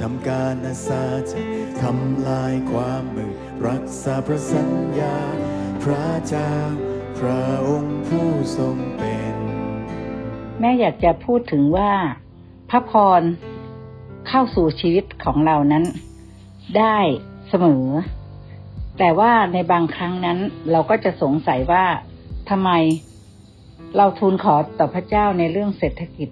[0.00, 1.40] ทำการอาสาจะ
[1.82, 3.32] ทำลายความมืด
[3.66, 5.16] รักษาพระสัญญา
[5.82, 6.54] พระเจ้า
[7.18, 9.34] พระองค์ผู้ทรงเป็น
[10.60, 11.92] แม่อยากจะพูดถึงว่า
[12.70, 13.22] พระพร
[14.28, 15.84] เข้าสู่ชีวิตของเรานั้น
[16.78, 16.98] ได้
[17.48, 17.86] เสมอ
[18.98, 20.38] แต่ว่าในบางครั้งนั้น
[20.70, 21.84] เราก็จะสงสัยว่า
[22.50, 22.70] ทำไม
[23.96, 26.28] เราทูลขอต่อพระเจ้าในเรื่องเศรษฐกิจ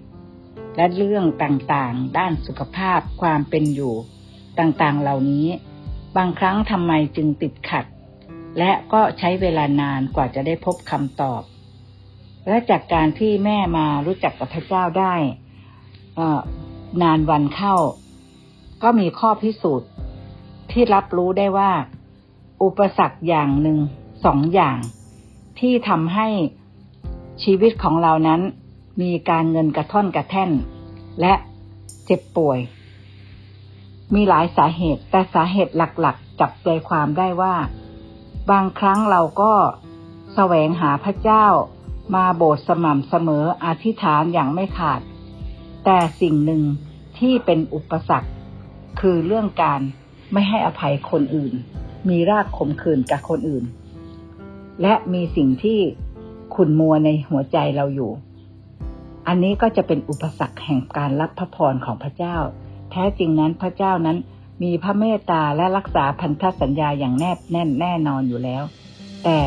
[0.75, 3.93] และเรื่องต่างๆ ด้านสุขภาพความเป็นอยู่
[4.59, 5.47] ต่างๆ เหล่านี้
[6.17, 7.85] บางครั้งทำไมจึงติดขัด
[8.59, 11.41] และก็ใช้เวลานานกว่าจะได้พบคำตอบ
[12.47, 15.15] และจากการที่แม่มารู้จักกับพระเจ้าได้
[17.01, 17.75] นานวันเข้า
[18.83, 19.89] ก็มีข้อพิสูจน์
[20.71, 21.71] ที่รับรู้ได้ว่า
[22.63, 23.77] อุปสรรคอย่างหนึ่ง
[24.25, 24.77] สองอย่าง
[25.59, 26.27] ที่ทำให้
[27.43, 28.41] ชีวิตของเรานั้น
[29.01, 30.51] มีการเงินกระท่อนกระแท่น
[31.21, 31.33] และ
[32.05, 32.59] เจ็บป่วย
[34.13, 37.55] มีหลายสาเหตุ แต่สาเหตุหลักๆ จับใจความได้ว่า
[38.51, 39.53] บางครั้งเราก็
[40.35, 41.45] แสวงหาพระเจ้า
[42.15, 45.01] มาโบสถ์สม่ำเสมออธิษฐานอย่างไม่ขาด
[45.85, 46.63] แต่สิ่งหนึ่ง
[47.19, 48.29] ที่เป็นอุปสรรค
[48.99, 49.81] คือเรื่องการ
[50.33, 51.53] ไม่ให้อภัยคนอื่น
[52.09, 53.65] มีรากขมขื่นกับคนอื่น
[54.81, 55.79] และมีสิ่งที่
[56.55, 58.11] ขุนมัวในหัวใจเราอยู่
[59.27, 62.37] อันนี้ก็จะเป็นอุปสรรคแห่งการรับพระพรของพระเจ้า
[62.91, 64.17] แท้จริงนั้นพระเจ้านั้น
[64.63, 68.63] มีพระเมตตาและรักษาพันธสัญญาอย่างแนบแน่นแน่นอนอยู่แล้ว
[69.23, 69.39] แต่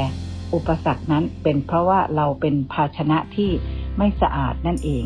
[0.55, 3.51] อุปสรรคนั้นเป็นเพราะว่าเราเป็นภาชนะที่
[3.99, 5.05] ไม่สะอาดนั่นเอง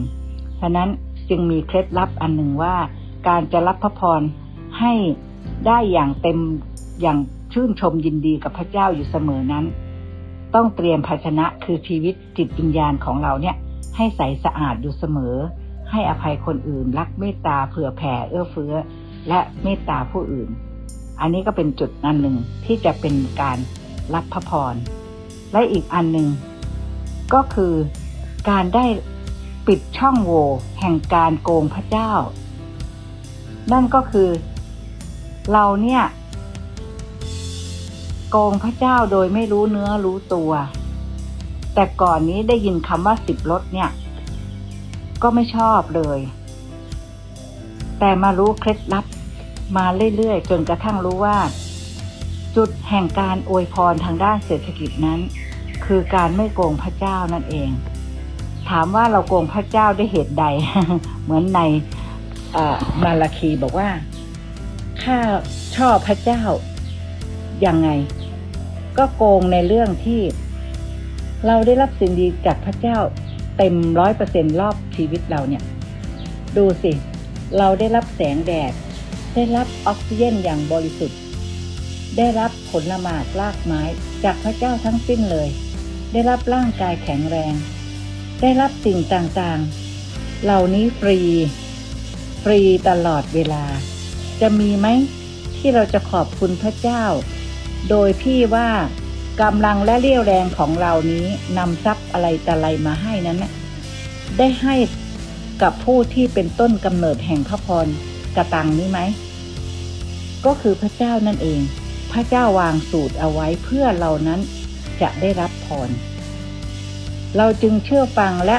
[0.61, 0.89] ฉะนั้น
[1.28, 2.77] จึงมีเคล็ดลับอันหนึ่งว่า
[3.28, 4.22] การจะรับพระพร
[4.78, 4.92] ให้
[5.67, 6.39] ได้อย่างเต็ม
[7.00, 7.19] อย่าง
[7.53, 9.64] ชื่นชมยินดีกับพระเจ้าอยู่เสมอนั้น
[10.55, 13.56] ต้องเตรียมภาชนะคือชีวิตจิตวิญญาณของเราเนี่ย
[13.97, 15.36] ให้ใสสะอาดอยู่เสมอ
[15.91, 18.75] ให้อภัยคนอื่น รักเมตตาเผื่อแผ่เอื้อเฟื้อ
[19.28, 20.48] และเมตตาผู้อื่น
[21.20, 23.58] อันนี้ก็เป็นจุดอันหนึ่งที่จะเป็นการ
[24.14, 24.75] รับพระพร
[25.53, 26.28] และอีกอันหนึ่ง
[27.34, 27.75] ก็คือ
[28.50, 28.87] การได้
[29.66, 30.47] ปิดช่องโหว่
[30.81, 32.12] แห่งการโกงพระเจ้า
[33.72, 34.28] นั่นก็คือ
[35.53, 36.03] เราเนี่ย
[38.31, 40.50] โกงพระเจ้าโดยไม่รู้เนื้อรู้ตัว
[41.76, 43.91] แต่ก่อนนี้ได้ยินคำว่าสิบรถเนี่ย
[45.22, 46.19] ก็ไม่ชอบเลย
[47.98, 49.04] แต่มารู้เคล็ดลับ
[49.76, 51.37] มาเรื่อยๆ จนกระทั่งรู้ว่า
[52.56, 55.20] จุดแห่งการอวยพรทางด้านเศรษฐกิจนั้น
[55.84, 57.70] คือการไม่โกงพระเจ้านั่นเอง
[58.69, 60.44] ถามว่าเราโกงพระเจ้าได้เหตุใด
[61.22, 61.60] เหมือนใน
[63.03, 63.88] มาลาคีบอกว่า
[65.03, 65.19] ข้า
[65.76, 66.43] ชอบพระเจ้า
[67.66, 67.88] ยังไง
[68.98, 70.20] ก็โกงในเรื่องที่
[71.47, 72.98] เราได้รับสิ่งดีจากพระเจ้า
[73.56, 75.62] เต็มร้อยเปอร์เซ็นรอบชีวิตเราเนี่ย
[76.56, 76.92] ดูสิ
[77.58, 78.72] เราได้รับแสงแดด
[79.34, 81.20] ได้รับออกซิเจนอย่างบริสุทธิ์
[82.16, 83.82] ได้รับผลละหมากลากไม้
[84.25, 85.48] จากพระเจ้าทั้งสิ้นเลย
[86.12, 87.54] ได้รับร่างกายแข็งแรง
[88.42, 91.19] ได้รับสิ่งต่างๆ เหล่านี้ฟรี
[92.42, 93.64] ฟรีตลอดเวลา
[94.41, 94.86] จะมีไหม
[95.56, 97.04] ที่เราจะขอบคุณพระเจ้า
[97.91, 98.70] โดยที่ว่า
[99.42, 101.26] กำลังและเรี่ยวแรงของเรานี้
[101.58, 103.38] นำทรัพย์อะไรแต่อะไรมาให้นั้น
[104.38, 104.74] ได้ให้
[105.62, 107.86] กับผู้ที่เป็นต้นกำเนิดแห่งพระพร
[108.36, 109.00] กระตังนี้ไหม
[110.44, 111.60] ก็คือพระเจ้านั่นเอง
[112.12, 114.41] พระเจ้าวางสูตรเอาไว้เพื่อเรานั้น
[115.02, 115.91] จะได้รับพร
[117.36, 118.58] เราจึงเชื่อฟังและ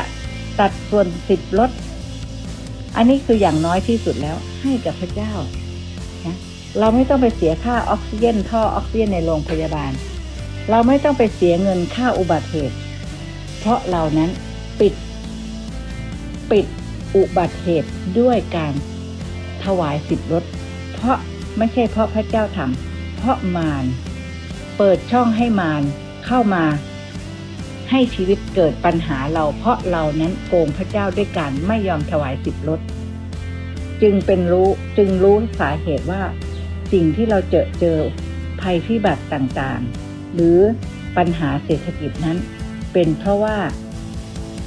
[0.59, 1.69] ตัดส่วนสิบลด
[2.95, 5.33] อันนี้คืออย่างน้อยที่สุดแล้วให้กับพระเจ้า
[6.25, 6.37] นะ
[6.79, 9.91] เราไม่ต้องไปเสียค่าออกซิเจนท่อออกซิเจนในโรงพยาบาล
[10.69, 12.77] เราไม่ต้องไปเสียเงินค่าอุบัติเหตุ
[13.59, 14.29] เพราะเรานั้น
[14.79, 14.93] ปิด
[16.51, 16.65] ปิด
[17.15, 17.89] อุบัติเหตุ
[18.19, 18.73] ด้วยการ
[19.63, 20.43] ถวายสิบรถ
[20.93, 21.17] เพราะ
[21.57, 23.85] ไม่ใช่เพราะพระเจ้าทำเพราะมาร
[24.77, 25.83] เปิดช่องให้มาร
[26.25, 26.65] เข้ามา
[27.91, 32.79] ให้ชีวิตเกิดปัญหาเราเพราะเรานั้นโกงพระเจ้าด้วยการไม่ยอมถวายสิบรถ
[34.01, 36.21] จึงเป็นรู้จึงรู้สาเหตุว่า
[36.91, 37.99] สิ่งที่เราเจอเจอ
[38.61, 40.06] ภัยพิบัติต่างๆ
[40.37, 40.59] หรือ
[41.17, 42.37] ปัญหาเศรษฐกิจนั้น
[42.93, 43.57] เป็นเพราะว่า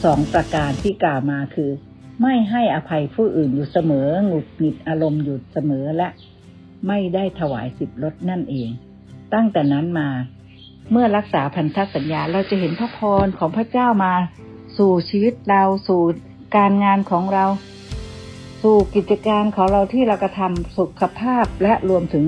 [0.04, 1.70] สองประการที่กล่าวมาคือ
[2.22, 6.08] ไม่ให้อภัยผู้อื่นอยู่เสมอหงุดหงิดอารมณ์อยู่เสมอและ
[6.88, 8.70] ไม่ได้ถวายสิบลดนั่นเอง
[9.34, 10.08] ตั้งแต่นั้นมา
[10.90, 14.14] เมื่อรักษาพันธสัญญาเราจะเห็นพระพรของพระเจ้ามา
[14.78, 16.02] สู่ชีวิตเราสู่
[16.56, 17.44] การงานของเรา
[18.62, 22.24] สู่กิจการของเราที่เรากระทำสุขภาพและรวมถึง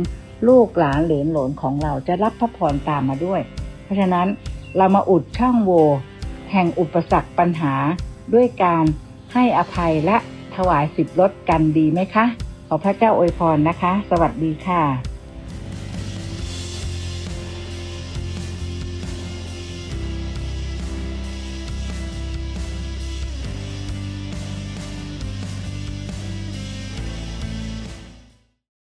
[0.48, 3.40] ลูกหลานเหลนหลนของเราจะรับพระพรตามมาด้วย
[3.82, 4.26] เพราะฉะนั้น
[4.76, 5.86] เรามาอุดช่องโหว่
[6.52, 7.74] แห่งอุปสรรคปัญหา
[8.34, 8.84] ด้วยการ
[9.32, 10.16] ให้อภัยและ
[10.56, 12.24] ถวายสิบลดกันดีไหมคะ
[12.66, 15.11] ขขอพระเจ้าอวยพรนะคะ สวัสดีค่ะ